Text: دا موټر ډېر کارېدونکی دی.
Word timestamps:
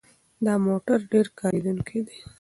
دا 0.45 0.53
موټر 0.65 0.99
ډېر 1.11 1.27
کارېدونکی 1.39 1.99
دی. 2.07 2.17